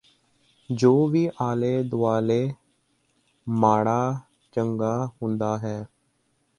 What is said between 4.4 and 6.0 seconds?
ਚੰਗ੍ਹਾਂ ਹੁੰਦਾ ਹੈ